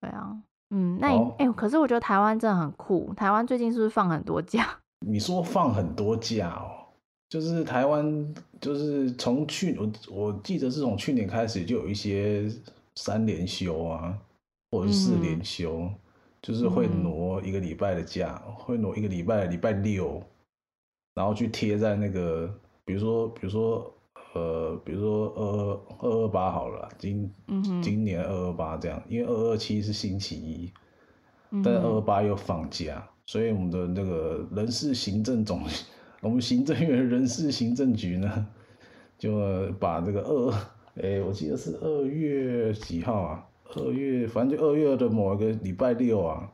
[0.00, 0.36] 对啊。
[0.70, 3.12] 嗯，那你哎、欸，可是我觉得台湾真的很酷。
[3.14, 4.66] 台湾最近是不是放很多假？
[5.06, 6.86] 你说放很多假哦，
[7.28, 12.48] 就是台湾，就是从去我我记得是从去年开始就有一些
[12.94, 14.16] 三连休啊，
[14.70, 15.94] 或者是四连休，嗯、
[16.42, 20.22] 就是会挪一个礼拜的假，嗯、会挪一个礼拜礼拜六，
[21.14, 22.52] 然后去贴在那个，
[22.84, 23.94] 比如说，比如说。
[24.32, 30.72] 呃，比如说二二二二八好了，今、嗯、今年二二八这样，因为二二七是星期一，
[31.50, 35.64] 嗯、但是二二八又放假，所以我们的那个人事行政总，
[36.22, 38.46] 我们行政院人事行政局呢，
[39.18, 39.32] 就
[39.80, 40.52] 把这个二，
[40.94, 43.48] 哎、欸，我记得是二月几号啊？
[43.74, 46.50] 二月，反正就二月的某一个礼拜六啊，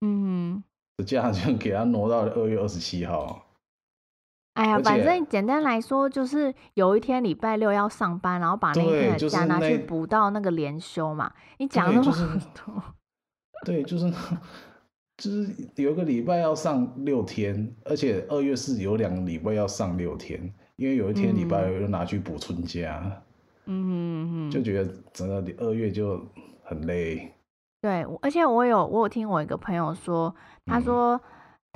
[0.00, 0.62] 嗯，
[0.96, 3.42] 的假就给他挪到二月二十七号。
[4.54, 11.30] 哎呀，反正简单来说，就是有一天礼拜六要上班，然后把那一天的假拿去补到那个连休嘛。
[11.58, 12.82] 你讲那么多，
[13.66, 14.10] 对，就是
[15.18, 23.22] 就是有一个礼拜要上六天，而且二月是有两个礼拜要上六天，因为有一天礼拜六又拿去补春假。
[23.66, 26.20] 嗯嗯嗯，就觉得整个二月就
[26.64, 27.32] 很累。
[27.80, 31.16] 对，而且我有我有听我一个朋友说，他说。
[31.16, 31.20] 嗯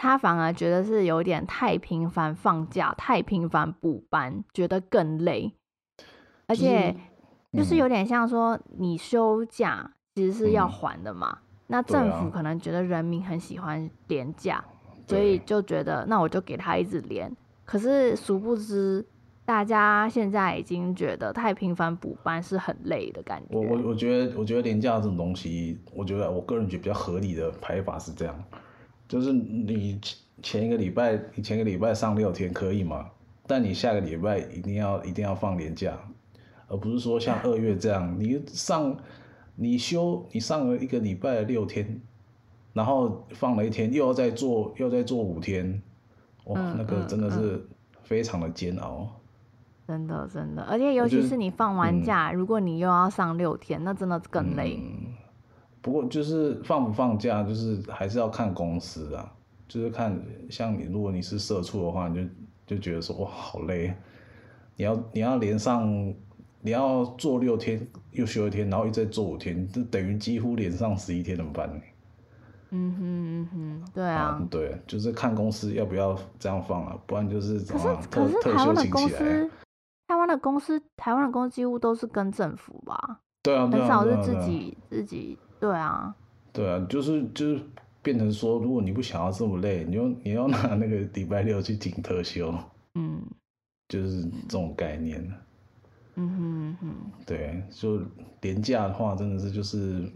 [0.03, 5.53] 他反而觉得是有点太频繁放假，太频繁补班，觉得更累。
[6.47, 6.97] 而且
[7.53, 11.37] 就是有点像说，你休假其实是要还的嘛。
[11.41, 14.65] 嗯、那政府可能觉得人民很喜欢连假，
[15.07, 17.31] 所以就觉得那我就给他一直连。
[17.67, 19.07] 可是殊不知，
[19.51, 23.57] 大家现在已经觉得太频繁补班是很累的感觉。
[23.57, 28.45] 我我我觉得，我觉得连假这种东西，我觉得我个人觉得比较合理的排法是这样。
[29.09, 30.01] 就是你
[30.41, 33.11] 前一个礼拜，你前一个礼拜上六天可以吗？
[33.49, 35.99] 但你下个礼拜一定要一定要放年假，
[36.69, 38.97] 而不是说像二月这样，你上
[39.57, 42.01] 你休你上了一个礼拜六天，
[42.73, 45.83] 然后放了一天，又要再做又要再做五天，
[46.45, 47.67] 哇，那个真的是
[48.05, 49.11] 非常的煎熬。
[49.91, 54.81] 真的真的，而且尤其是你放完假，嗯、如果你又要上六天，那真的更累。
[54.81, 55.13] 嗯、
[55.83, 59.33] 不过就是放不放假，就是还是要看公司啊，
[59.67, 60.17] 就是看
[60.49, 63.93] 像你，如果你是社畜的话，你就就觉得说哇好累，
[64.77, 65.85] 你要你要连上，
[66.61, 71.81] 你要做六天又休一天，然后一再做五天，就等于几乎连上十一天怎么办呢。
[72.73, 79.51] 嗯哼嗯哼，对啊，啊，对，就是看公司要不要这样放啊，不然就是怎么可是可是台湾的公司，
[80.11, 83.21] 台湾的公司，台湾的公司几乎都是跟政府吧？
[83.45, 86.13] 对啊，很少是自己自己，对啊，
[86.53, 87.63] 对啊，就是就是
[88.03, 92.53] 变成说，如果你不想要这么累，你就你要拿那个礼拜六去请特休，
[92.97, 93.23] 嗯，
[93.87, 95.23] 就是这种概念。
[96.17, 96.89] 嗯哼嗯哼，
[97.25, 98.03] 对，就
[98.41, 100.11] 连假的话，真的是就是。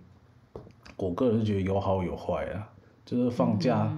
[0.96, 2.68] 我个人是觉得有好有坏啊，
[3.04, 3.92] 就是放假，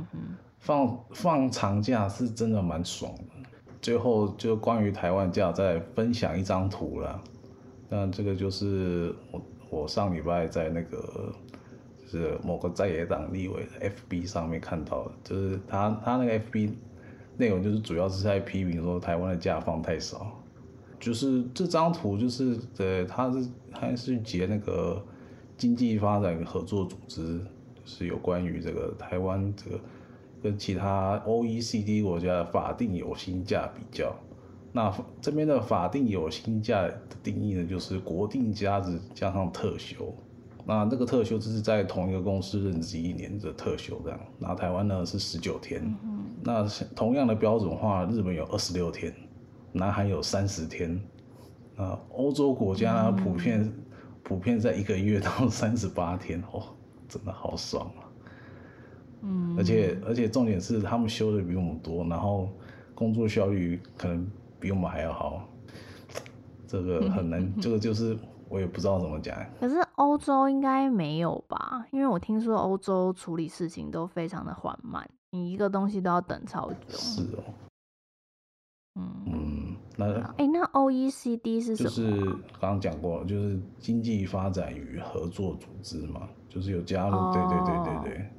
[0.58, 3.35] 放放长假是真的蛮爽的。
[3.86, 7.22] 最后就关于台湾价再分享一张图啦，
[7.88, 11.32] 那这个就是我我上礼拜在那个
[11.96, 16.72] 就是某个在野党立委的 FB 上面看到的，就是他他那个 FB
[17.36, 20.32] 内容就是主要是在批评说台湾的价放太少，
[20.98, 25.00] 就是这张图就是对，他是还是截那个。
[25.58, 27.40] 经济发展合作组织
[27.86, 29.80] 是有关于这个台湾这个
[30.42, 34.14] 跟其他 OECD 国家的法定有薪假比较。
[34.72, 40.14] 那这边的法定有薪假的定义呢，就是国定假日加上特休。
[40.64, 44.20] 那这个特休就是在同一个公司任职一年的特休这样。
[44.38, 45.94] 那台湾呢是十九天。
[46.42, 49.14] 那同样的标准化，日本有二十六天，
[49.72, 51.00] 南韩有三十天。
[51.76, 53.72] 那，欧洲国家呢普遍。
[54.28, 56.60] 普遍在一个月到三十八天哦，
[57.08, 58.05] 真的好爽啊！
[59.22, 62.48] 嗯，而且而且重点是他们修的比我们多，然后
[62.94, 64.26] 工作效率可能
[64.60, 65.48] 比我们还要好，
[66.66, 68.16] 这个很难，这个就是
[68.48, 69.36] 我也不知道怎么讲。
[69.58, 71.86] 可是欧洲应该没有吧？
[71.90, 76.76] 因为我听说欧洲处理事情都非常的缓慢，你一个东西都要等超久。
[76.90, 77.42] 是哦。
[78.98, 81.90] 嗯嗯，那哎、欸，那 OECD 是什么？
[81.90, 82.24] 就是
[82.58, 87.50] 刚刚讲过了，就是经济发展与合作组织嘛，就是有加入，对、oh.
[87.50, 88.30] 对对对对。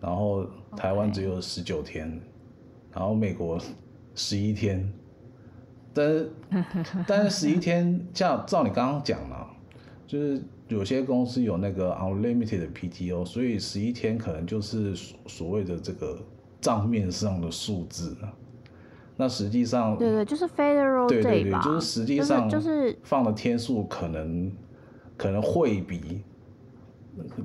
[0.00, 2.20] 然后台湾只有十九天.
[2.92, 3.56] 然后美国
[4.16, 4.92] 十一天，
[5.94, 6.32] 但是
[7.06, 9.46] 但是十一天，像照你刚刚讲嘛，
[10.08, 14.96] 就是有些公司有那个 unlimited 的 PTO，所以十一天可能就是
[15.28, 16.18] 所谓的这个
[16.60, 18.16] 账面上的数字。
[19.16, 24.50] 那实际上，对对，就是 Federal Day 对对对，就是实际上就是放的天数可能
[25.16, 26.22] 可能会比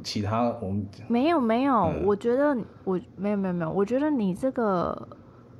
[0.04, 5.08] 其他我们没有没有，我觉得我没有没有没有，我觉得你这个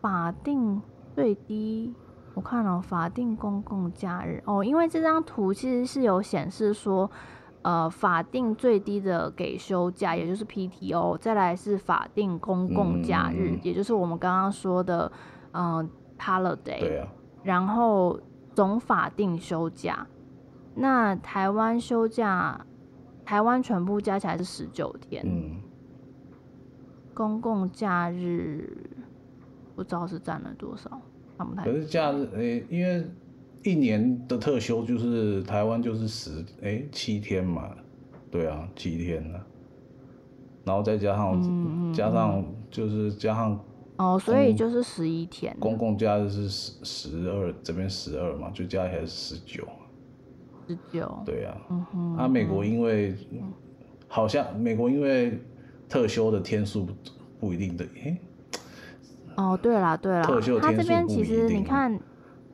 [0.02, 0.82] 法定
[1.14, 1.94] 最低，
[2.34, 7.10] 我看了法定公共假日哦，因为这张图其实是有显示说，
[7.62, 15.12] 呃，法定最低的给休假，也就是 PTO，再来是法定公共假日，嗯、也就是我们刚刚说的，
[15.52, 15.90] 嗯、呃。
[16.18, 17.08] Holiday，对啊，
[17.44, 18.18] 然后
[18.54, 20.08] 总法定休假，
[20.76, 22.66] 那台湾休假，
[23.26, 25.24] 台湾全部加起来是十九天。
[25.26, 25.60] 嗯，
[27.14, 28.90] 公共假日
[29.76, 31.02] 不知道是占了多少，
[31.38, 31.64] 看不太。
[31.66, 33.06] 可是假日，诶、欸，因为
[33.64, 37.76] 一年的特休就是台湾就是十诶、欸、七天嘛，
[38.30, 39.46] 对啊，七天啊，
[40.64, 43.60] 然后再加上、嗯、加上就是加上。
[43.98, 45.56] 哦，所以就是十一天。
[45.58, 49.66] 公共假日是十十二，这边十二嘛，就加起来是十九。
[50.68, 51.22] 十九。
[51.26, 51.62] 对呀、啊。
[51.70, 52.18] 嗯哼。
[52.18, 53.16] 啊，美国因为
[54.08, 55.40] 好像美国因为
[55.90, 56.88] 特休的天数
[57.40, 58.18] 不一定的，诶。
[59.38, 62.00] 哦，对啦对啦，特休他这边其实你看，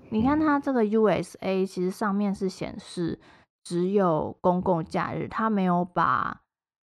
[0.10, 3.20] 你看他这个 USA 其实上面是显示
[3.64, 6.42] 只有公共假日，他没有把。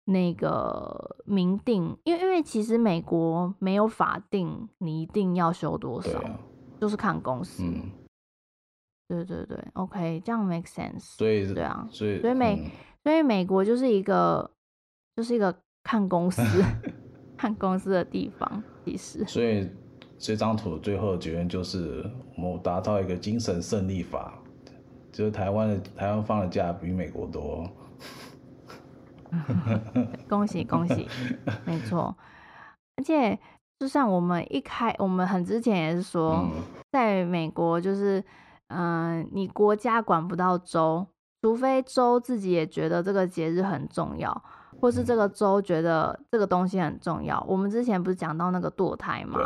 [0.07, 6.39] 那个明定，因为因为其实美国没有法定，你一定要休多少，啊、
[6.79, 7.63] 就是看公司。
[7.63, 7.89] 嗯、
[9.07, 10.99] 对对对，OK，这样 make sense。
[11.17, 12.71] 所以对啊，所以所以美、嗯、
[13.03, 14.49] 所以美国就是一个
[15.15, 16.41] 就是一个看公司
[17.37, 19.23] 看公司的地方，其实。
[19.25, 19.69] 所以
[20.17, 24.33] 这张图最后的结论就是，我们达到一个精神胜利法，
[25.11, 27.69] 就是台湾的台湾放的假比美国多。
[30.29, 31.05] 恭喜恭 喜，
[31.65, 32.15] 没错，
[32.95, 33.37] 而且
[33.77, 36.47] 就像我们一开，我们很之前也是说，
[36.91, 38.23] 在美国就是，
[38.75, 41.07] 嗯、呃，你国家管不到州，
[41.41, 44.43] 除非州自己也觉得这个节日很重要，
[44.81, 47.43] 或是这个州觉得这个东西很重要。
[47.47, 49.39] 我们之前不是讲到那个堕胎吗？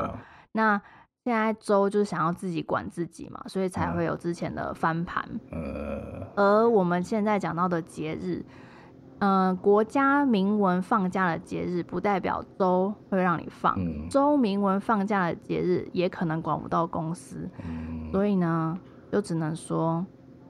[0.53, 0.81] 那
[1.25, 5.23] 现在州就是想要自己管自己嘛，所以才会有之前的翻盘。
[5.51, 8.43] 呃，而我们现在讲到的节日，
[9.19, 13.77] 嗯、呃，国家明文放假的节日，不代表州会让你放。
[14.09, 17.47] 州、嗯、明文放假的节日，也可能管不到公司。
[17.67, 18.75] 嗯、所以呢，
[19.11, 20.05] 就只能说，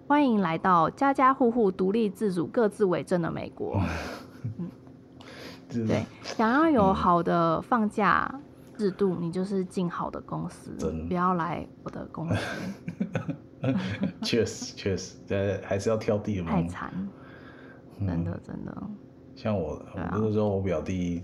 [0.07, 3.81] 欢迎来到家家户户独立自主、各自为政的美国。
[4.59, 4.69] 嗯
[5.87, 8.33] 对，想要有好的放假
[8.75, 10.71] 制度，嗯、你就是进好的公司，
[11.07, 12.41] 不要来我的公司。
[14.23, 16.49] 确实确实，呃，还是要挑地方。
[16.49, 16.91] 太惨，
[17.99, 18.75] 真的真的。
[19.35, 21.23] 像我，我不是说我表弟，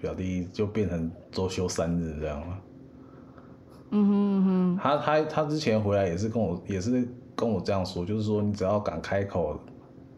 [0.00, 2.58] 表弟就变成周休三日这样了。
[3.90, 4.78] 嗯哼嗯哼。
[4.82, 9.58] 他他他之前回来也是跟我也是跟我这样说，就是说你只要敢开口，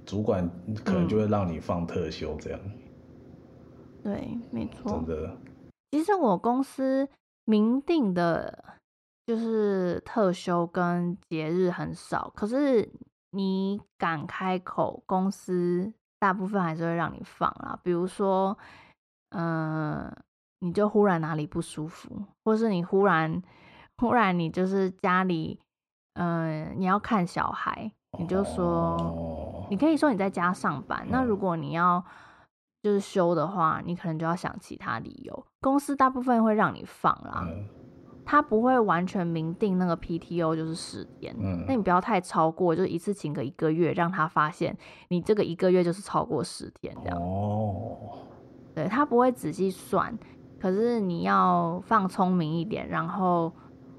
[0.05, 0.49] 主管
[0.85, 2.61] 可能就会让你放特休这样。
[2.65, 2.73] 嗯
[4.01, 4.93] 对，没错。
[4.93, 5.37] 真的，
[5.91, 7.07] 其实我公司
[7.45, 8.65] 明定的，
[9.27, 12.33] 就是特休跟节日很少。
[12.35, 12.89] 可是
[13.33, 17.79] 你敢开口，公司大部分还是会让你放啦。
[17.83, 18.57] 比如说，
[19.31, 20.17] 嗯、呃，
[20.61, 22.11] 你就忽然哪里不舒服，
[22.45, 23.43] 或是你忽然
[23.97, 25.61] 忽然你就是家里，
[26.15, 31.01] 嗯、呃，你要看小孩，你就说，哦、你可以说你在家上班。
[31.05, 32.05] 嗯、那如果你要。
[32.81, 35.47] 就是休的话，你可能就要想其他理由。
[35.61, 37.67] 公司大部分会让你放啦，嗯、
[38.25, 41.35] 他不会完全明定那个 PTO 就是十天。
[41.41, 44.79] 嗯，那你不要太超过，就一次请个一个月，让他发现
[45.09, 47.21] 你这个一个月就是超过十天这样。
[47.21, 47.99] 哦，
[48.77, 50.17] 对，他不会仔细算，
[50.61, 53.53] 可是你要放聪明一点，然后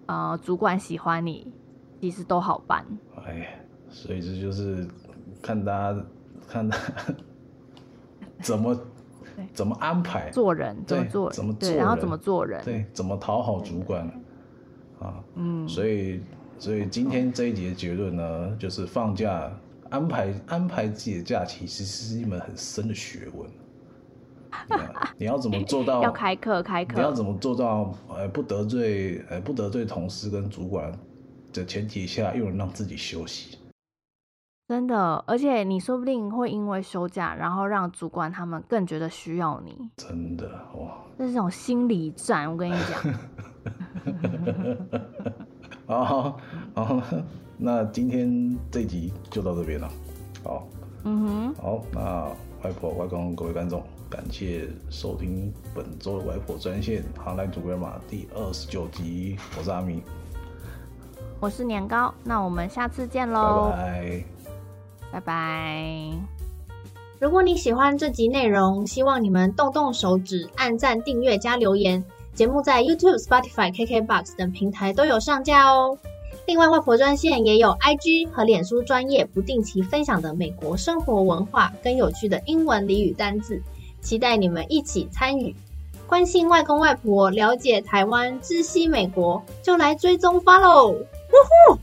[0.05, 1.53] 呃，主管喜欢你，
[2.01, 2.85] 其实都好办。
[3.25, 4.87] 哎，所以这就是
[5.41, 6.05] 看大家
[6.47, 6.77] 看他。
[8.41, 8.77] 怎么
[9.53, 10.75] 怎么安排做人？
[10.85, 11.29] 怎么做？
[11.31, 11.69] 怎么做？
[11.73, 12.63] 然后怎么做人？
[12.63, 14.07] 对，怎么讨好主管？
[14.07, 14.21] 对对
[14.99, 16.21] 对啊，嗯，所以
[16.57, 19.51] 所以今天这一节的结论呢，就是放假
[19.89, 23.49] 安排安排自己的假期，其实是一门很深的学问。
[25.17, 26.01] 你要怎么做到？
[26.03, 26.95] 要开课开课。
[26.95, 27.93] 你要怎么做到？
[28.09, 30.91] 呃，不得罪呃不得罪同事跟主管
[31.53, 33.57] 的前提下，又能让自己休息？
[34.67, 39.75] 真的，而且你说不定会因为休假，然后让主管他们更觉得需要你。
[39.97, 43.13] 真的哇，这是种心理战，我跟你讲。
[45.87, 46.39] 好，
[46.75, 47.01] 好，
[47.57, 49.89] 那今天这集就到这边了。
[50.43, 50.67] 好，
[51.03, 52.27] 嗯哼，好，那
[52.63, 60.01] 外婆、外公、各位观众，感谢收听本周的外婆专线 Hotline to Grandma 第二十九集，我是阿明，
[61.39, 64.23] 我是年糕，那我们下次见喽，拜拜。
[65.11, 66.11] 拜拜！
[67.19, 72.03] 如果你喜欢这集内容，希望你们动动手指，按赞、订阅、加留言。
[72.33, 75.95] 节目在 YouTube、Spotify、KKBox 等平台都有上架哦。
[76.47, 83.61] 另外，外婆专线也有 IG 和脸书专业不定期分享的美国生活文化跟有趣的英文俚语单字，
[84.01, 85.55] 期待你们一起参与。
[86.07, 90.91] 关心外公外婆，了解台湾，知悉美国，就来追踪 Follow。
[90.91, 91.05] 呜
[91.71, 91.77] 呼！